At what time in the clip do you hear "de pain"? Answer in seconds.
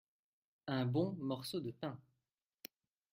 1.59-1.95